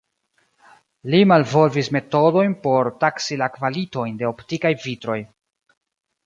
Li 1.13 1.19
malvolvis 1.31 1.89
metodojn 1.97 2.55
por 2.63 2.89
taksi 3.05 3.37
la 3.43 3.51
kvalitojn 3.59 4.19
de 4.23 4.29
optikaj 4.31 4.73
vitroj. 4.87 5.21